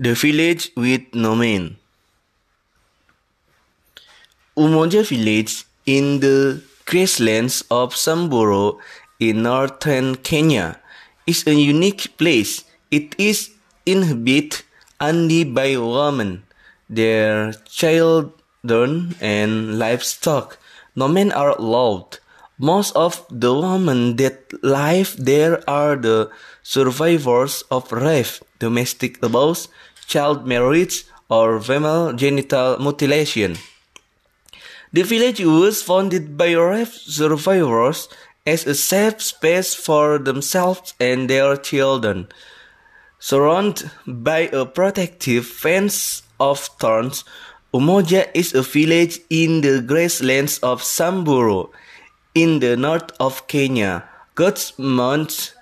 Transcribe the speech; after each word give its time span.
The 0.00 0.14
village 0.14 0.72
with 0.80 1.12
no 1.12 1.36
man. 1.36 1.76
Umoja 4.56 5.04
village 5.04 5.66
in 5.84 6.20
the 6.20 6.62
grasslands 6.86 7.62
of 7.70 7.94
Samburu 7.94 8.80
in 9.20 9.42
northern 9.42 10.16
Kenya 10.16 10.80
is 11.26 11.46
a 11.46 11.52
unique 11.52 12.16
place. 12.16 12.64
It 12.90 13.14
is 13.18 13.50
inhabited 13.84 14.64
only 15.02 15.44
by 15.44 15.76
women, 15.76 16.44
their 16.88 17.52
children, 17.68 19.16
and 19.20 19.78
livestock. 19.78 20.56
No 20.96 21.08
men 21.08 21.30
are 21.30 21.52
allowed. 21.60 22.20
Most 22.56 22.96
of 22.96 23.24
the 23.28 23.52
women 23.52 24.16
that 24.16 24.48
live 24.64 25.14
there 25.18 25.60
are 25.68 25.96
the 25.96 26.30
survivors 26.62 27.64
of 27.70 27.92
rape, 27.92 28.40
domestic 28.58 29.22
abuse, 29.22 29.68
child 30.10 30.46
marriage, 30.46 31.06
or 31.30 31.62
female 31.62 32.12
genital 32.12 32.76
mutilation. 32.82 33.54
The 34.92 35.02
village 35.06 35.38
was 35.38 35.82
founded 35.82 36.36
by 36.36 36.52
rape 36.58 36.90
survivors 36.90 38.08
as 38.44 38.66
a 38.66 38.74
safe 38.74 39.22
space 39.22 39.72
for 39.72 40.18
themselves 40.18 40.94
and 40.98 41.30
their 41.30 41.56
children. 41.56 42.26
Surrounded 43.20 43.90
by 44.04 44.50
a 44.50 44.66
protective 44.66 45.46
fence 45.46 46.22
of 46.40 46.58
thorns, 46.80 47.22
Umoja 47.72 48.26
is 48.34 48.52
a 48.52 48.62
village 48.62 49.20
in 49.30 49.60
the 49.60 49.80
grasslands 49.80 50.58
of 50.58 50.82
Samburu, 50.82 51.68
in 52.34 52.58
the 52.58 52.76
north 52.76 53.12
of 53.20 53.46
Kenya. 53.46 54.08
Goats 54.34 54.76
munch 54.76 55.52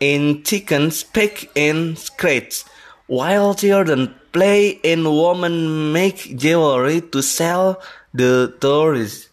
and 0.00 0.46
chickens 0.46 1.04
peck 1.04 1.50
and 1.54 1.98
scratch, 1.98 2.64
while 3.10 3.54
children 3.54 4.14
play 4.30 4.78
and 4.84 5.02
women 5.04 5.92
make 5.92 6.38
jewelry 6.38 7.00
to 7.00 7.20
sell 7.20 7.82
the 8.14 8.54
tourists. 8.60 9.28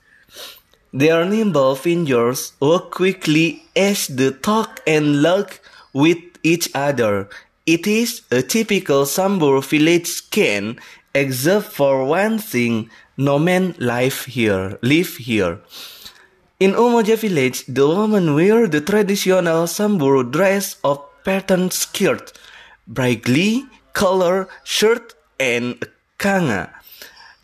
Their 0.91 1.25
nimble 1.25 1.75
fingers 1.75 2.53
work 2.59 2.89
quickly 2.89 3.61
as 3.75 4.07
they 4.07 4.31
talk 4.31 4.81
and 4.87 5.21
look 5.21 5.61
with 5.93 6.17
each 6.41 6.73
other. 6.73 7.29
It 7.67 7.85
is 7.85 8.23
a 8.31 8.41
typical 8.41 9.05
Samburu 9.05 9.61
village 9.61 10.27
can, 10.31 10.79
except 11.13 11.67
for 11.67 12.03
one 12.03 12.39
thing, 12.39 12.89
no 13.15 13.37
men 13.37 13.75
live 13.77 14.25
here, 14.25 14.79
live 14.81 15.17
here. 15.17 15.59
In 16.59 16.73
Umoja 16.73 17.15
village, 17.15 17.63
the 17.67 17.87
women 17.87 18.33
wear 18.33 18.65
the 18.65 18.81
traditional 18.81 19.67
Samburu 19.67 20.23
dress 20.23 20.77
of 20.83 20.97
patterned 21.23 21.73
skirt, 21.73 22.33
brightly 22.87 23.65
colored 23.93 24.47
shirt, 24.63 25.13
and 25.39 25.81
a 25.81 25.87
kanga. 26.17 26.73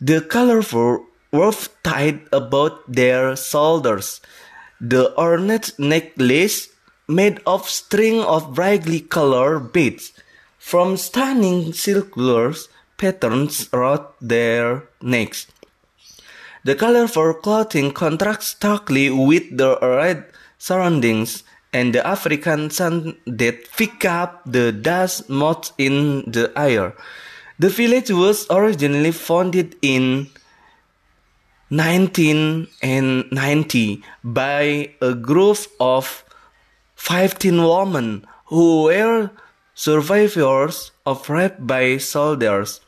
The 0.00 0.20
colorful 0.20 1.06
were 1.32 1.52
tied 1.82 2.20
about 2.32 2.86
their 2.86 3.36
shoulders. 3.36 4.20
The 4.80 5.16
ornate 5.18 5.74
necklace 5.78 6.68
made 7.08 7.40
of 7.46 7.68
string 7.68 8.22
of 8.22 8.54
brightly 8.54 9.00
colored 9.00 9.72
beads 9.72 10.12
from 10.58 10.96
stunning 10.96 11.72
circular 11.72 12.54
patterns 12.96 13.68
around 13.72 14.06
their 14.20 14.88
necks. 15.02 15.46
The 16.64 16.74
colorful 16.74 17.34
clothing 17.34 17.92
contrasts 17.92 18.56
starkly 18.56 19.10
with 19.10 19.56
the 19.58 19.76
red 19.82 20.24
surroundings 20.56 21.42
and 21.74 21.92
the 21.92 22.06
African 22.06 22.70
sun 22.70 23.16
that 23.26 23.68
pick 23.76 24.04
up 24.04 24.42
the 24.46 24.70
dust 24.70 25.28
motes 25.28 25.72
in 25.76 26.22
the 26.30 26.52
air. 26.56 26.94
The 27.58 27.68
village 27.68 28.10
was 28.10 28.46
originally 28.48 29.10
founded 29.10 29.74
in 29.82 30.28
1990 31.68 34.02
by 34.22 34.94
a 35.02 35.14
group 35.14 35.58
of 35.80 36.24
15 36.94 37.62
women 37.62 38.26
who 38.46 38.84
were 38.84 39.30
survivors 39.74 40.92
of 41.04 41.28
rape 41.28 41.56
by 41.58 41.98
soldiers. 41.98 42.80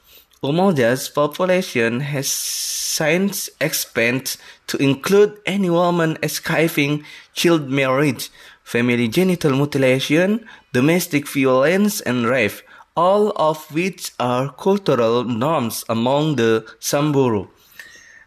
Umoja's 0.42 1.08
population 1.08 2.00
has 2.00 2.28
since 2.28 3.48
expanded 3.60 4.36
to 4.68 4.76
include 4.78 5.38
any 5.44 5.68
woman 5.68 6.16
escaping 6.22 7.04
child 7.34 7.68
marriage, 7.68 8.30
family 8.66 9.06
genital 9.06 9.54
mutilation, 9.54 10.44
domestic 10.72 11.28
violence, 11.28 12.00
and 12.00 12.26
rape, 12.26 12.60
all 12.96 13.30
of 13.36 13.70
which 13.72 14.10
are 14.18 14.52
cultural 14.58 15.22
norms 15.22 15.84
among 15.88 16.34
the 16.34 16.66
Samburu. 16.80 17.46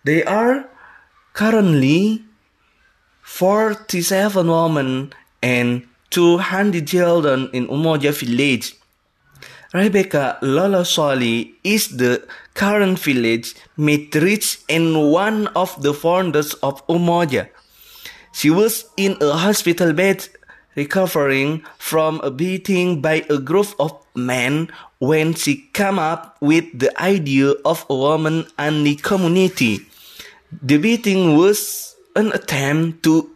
They 0.06 0.24
are 0.24 0.70
currently 1.34 2.24
47 3.22 4.48
women 4.48 5.12
and 5.44 5.86
200 6.10 6.88
children 6.88 7.50
in 7.52 7.68
Umoja 7.68 8.14
village. 8.14 8.76
Rebecca 9.74 10.40
Lolosoli 10.42 11.52
is 11.66 11.98
the 11.98 12.26
current 12.54 12.98
village 12.98 13.56
matriarch 13.78 14.64
and 14.70 15.12
one 15.12 15.48
of 15.48 15.82
the 15.84 15.94
founders 15.94 16.54
of 16.64 16.86
Umoja. 16.88 17.50
She 18.32 18.50
was 18.50 18.86
in 18.98 19.18
a 19.22 19.34
hospital 19.34 19.94
bed 19.94 20.28
recovering 20.76 21.64
from 21.78 22.22
a 22.22 22.32
beating 22.32 23.02
by 23.02 23.26
a 23.30 23.38
group 23.38 23.76
of 23.80 23.92
men 24.16 24.70
when 25.00 25.34
she 25.34 25.68
came 25.74 26.00
up 26.00 26.38
with 26.40 26.66
the 26.78 26.92
idea 27.02 27.52
of 27.66 27.86
a 27.90 27.96
woman-only 27.96 28.96
community. 28.96 29.86
The 30.62 30.78
beating 30.78 31.38
was 31.38 31.96
an 32.16 32.32
attempt 32.32 33.04
to 33.04 33.30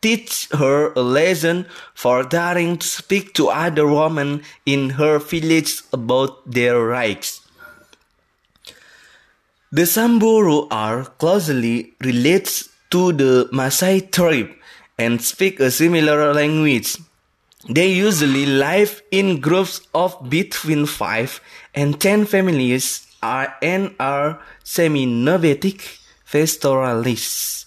teach 0.00 0.48
her 0.52 0.92
a 0.94 1.02
lesson 1.02 1.66
for 1.94 2.22
daring 2.22 2.78
to 2.78 2.86
speak 2.86 3.34
to 3.34 3.48
other 3.48 3.86
women 3.86 4.42
in 4.64 4.90
her 4.90 5.18
village 5.18 5.82
about 5.92 6.50
their 6.50 6.80
rights. 6.80 7.40
The 9.72 9.86
Samburu 9.86 10.66
are 10.70 11.04
closely 11.04 11.94
related 12.00 12.50
to 12.90 13.12
the 13.12 13.48
Maasai 13.52 14.10
tribe 14.10 14.50
and 14.98 15.22
speak 15.22 15.60
a 15.60 15.70
similar 15.70 16.34
language. 16.34 16.98
They 17.68 17.92
usually 17.92 18.46
live 18.46 19.02
in 19.10 19.40
groups 19.40 19.82
of 19.94 20.16
between 20.28 20.86
5 20.86 21.40
and 21.74 22.00
10 22.00 22.26
families 22.26 23.06
are, 23.22 23.54
and 23.62 23.94
are 24.00 24.40
semi-nomadic 24.64 25.98
pastoralists. 26.30 27.66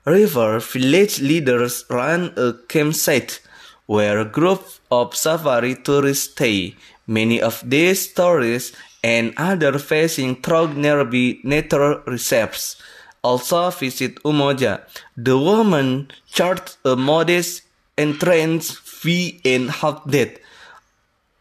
River 0.05 0.59
village 0.59 1.21
leaders 1.21 1.85
run 1.89 2.35
a 2.37 2.55
campsite 2.69 3.41
where 3.87 4.19
a 4.19 4.25
group 4.25 4.65
of 4.91 5.15
safari 5.15 5.77
tourists 5.77 6.33
stay. 6.33 6.75
Many 7.07 7.41
of 7.41 7.63
these 7.65 8.13
tourists 8.13 8.77
and 9.03 9.33
other 9.37 9.79
facing 9.79 10.43
through 10.43 10.75
nearby 10.75 11.39
nature 11.45 12.03
reserves 12.07 12.77
also 13.23 13.71
visit 13.71 14.23
Umoja. 14.25 14.83
The 15.17 15.39
woman 15.39 16.11
charged 16.31 16.77
a 16.85 16.97
modest 16.97 17.63
entrance 17.97 18.71
fee 18.77 19.41
and 19.45 19.71
half 19.71 20.05
that. 20.07 20.41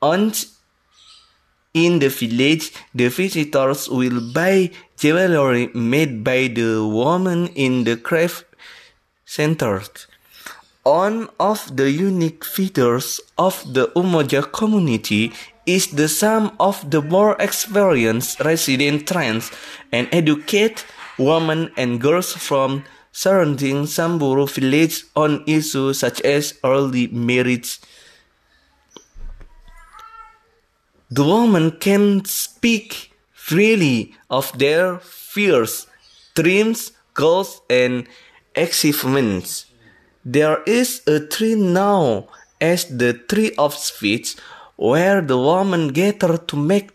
Once 0.02 0.58
in 1.74 2.00
the 2.00 2.10
village, 2.10 2.72
the 2.94 3.08
visitors 3.08 3.90
will 3.90 4.20
buy 4.34 4.72
jewelry 4.98 5.70
made 5.74 6.24
by 6.24 6.48
the 6.48 6.86
woman 6.86 7.48
in 7.56 7.84
the 7.84 7.98
craft 7.98 8.46
center. 9.26 9.82
One 10.84 11.30
of 11.40 11.78
the 11.78 11.92
unique 11.92 12.44
features 12.44 13.22
of 13.38 13.62
the 13.72 13.88
Umoja 13.96 14.52
community 14.52 15.32
is 15.66 15.88
the 15.94 16.10
sum 16.10 16.58
of 16.60 16.90
the 16.90 17.02
more 17.02 17.38
experienced 17.40 18.40
resident 18.42 19.08
trans 19.08 19.52
and 19.92 20.10
educate 20.12 20.84
women 21.24 21.72
and 21.78 22.02
girls 22.02 22.34
from 22.34 22.84
surrounding 23.12 23.86
Samburu 23.86 24.48
village 24.48 25.04
on 25.16 25.44
issues 25.46 26.00
such 26.00 26.22
as 26.22 26.58
early 26.64 27.08
marriage. 27.08 27.80
The 31.10 31.24
women 31.24 31.72
can 31.72 32.24
speak 32.26 33.12
freely 33.34 34.16
of 34.30 34.58
their 34.58 35.00
fears, 35.00 35.88
dreams, 36.36 36.94
goals, 37.14 37.62
and 37.70 38.08
achievements. 38.56 39.66
There 40.24 40.64
is 40.64 41.02
a 41.08 41.20
tree 41.20 41.56
now 41.56 42.30
as 42.62 42.86
the 42.86 43.14
tree 43.14 43.52
of 43.58 43.74
speech 43.74 44.38
where 44.78 45.22
the 45.22 45.38
women 45.38 45.90
gather 45.90 46.38
to 46.38 46.56
make 46.56 46.92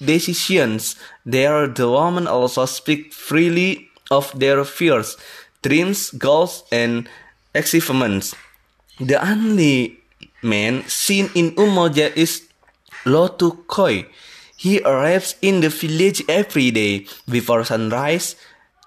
decisions. 0.00 0.96
There 1.24 1.66
the 1.66 1.90
women 1.90 2.26
also 2.26 2.66
speak 2.66 3.12
freely 3.12 3.88
of 4.10 4.32
their 4.38 4.64
fears, 4.64 5.16
dreams, 5.62 6.10
goals, 6.10 6.64
and 6.72 7.08
achievements. 7.54 8.34
The 9.00 9.20
only 9.20 9.98
man 10.42 10.84
seen 10.88 11.30
in 11.34 11.52
Umoja 11.56 12.14
is 12.16 12.48
Lotu 13.04 13.66
Koi. 13.66 14.06
He 14.56 14.80
arrives 14.82 15.36
in 15.40 15.60
the 15.60 15.68
village 15.68 16.22
every 16.28 16.70
day 16.70 17.06
before 17.28 17.64
sunrise 17.64 18.34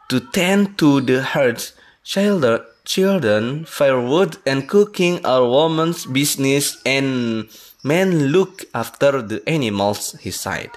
to 0.09 0.19
tend 0.19 0.77
to 0.79 0.99
the 0.99 1.23
herds. 1.23 1.73
Children, 2.03 2.61
children, 2.83 3.63
firewood, 3.65 4.37
and 4.45 4.67
cooking 4.67 5.25
are 5.25 5.45
woman's 5.47 6.05
business, 6.05 6.81
and 6.85 7.47
men 7.83 8.33
look 8.33 8.65
after 8.73 9.21
the 9.21 9.41
animals, 9.47 10.15
he 10.19 10.31
said. 10.31 10.71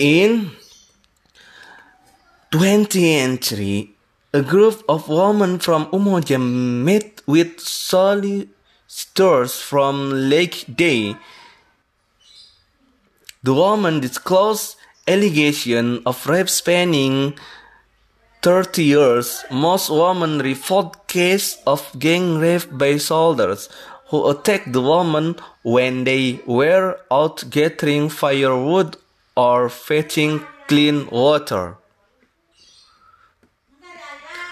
In 0.00 0.52
20th 2.52 2.92
century, 2.94 3.90
a 4.32 4.40
group 4.40 4.82
of 4.88 5.10
women 5.10 5.58
from 5.58 5.90
Umoja 5.92 6.40
met 6.40 7.20
with 7.26 7.60
solicitors 7.60 8.48
from 9.60 10.10
Lake 10.30 10.64
Day 10.74 11.16
the 13.42 13.52
woman 13.52 14.00
disclosed 14.00 14.76
allegations 15.06 16.00
of 16.06 16.26
rape 16.26 16.48
spanning 16.48 17.38
30 18.40 18.82
years. 18.82 19.44
Most 19.50 19.90
women 19.90 20.38
report 20.38 21.08
cases 21.08 21.58
of 21.66 21.84
gang 21.98 22.38
rape 22.38 22.68
by 22.72 22.96
soldiers 22.96 23.68
who 24.08 24.28
attacked 24.30 24.72
the 24.72 24.80
woman 24.80 25.36
when 25.62 26.04
they 26.04 26.40
were 26.46 26.98
out 27.10 27.44
gathering 27.50 28.08
firewood 28.08 28.96
or 29.40 29.70
fetching 29.72 30.44
clean 30.68 31.08
water. 31.08 31.80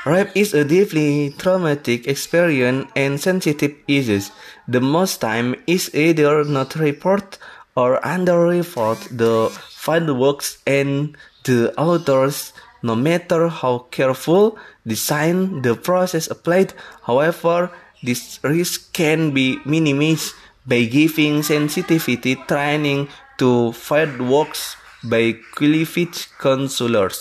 Rape 0.07 0.33
is 0.35 0.55
a 0.55 0.65
deeply 0.65 1.35
traumatic 1.37 2.09
experience 2.09 2.89
and 2.97 3.21
sensitive 3.21 3.77
issue. 3.87 4.25
The 4.67 4.81
most 4.81 5.21
time 5.21 5.55
is 5.67 5.93
either 5.95 6.45
not 6.45 6.75
reported 6.77 7.37
or 7.77 8.01
report 8.01 8.99
the 9.13 9.53
fireworks 9.69 10.59
and 10.67 11.17
the 11.45 11.77
authors 11.77 12.53
no 12.83 12.95
matter 12.97 13.49
how 13.49 13.87
careful 13.91 14.57
design 14.87 15.63
the 15.63 15.75
process 15.75 16.31
applied 16.31 16.73
however 17.03 17.71
this 18.03 18.39
risk 18.43 18.93
can 18.93 19.35
be 19.35 19.59
minimized 19.65 20.35
by 20.67 20.85
giving 20.85 21.43
sensitivity 21.43 22.37
training 22.47 23.09
to 23.39 23.73
fireworks 23.73 24.77
by 25.05 25.25
qualified 25.57 26.17
counselors 26.39 27.21